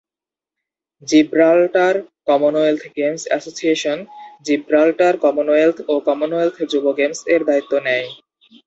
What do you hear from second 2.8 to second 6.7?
games Association Gibraltar Commonwealth ও Commonwealth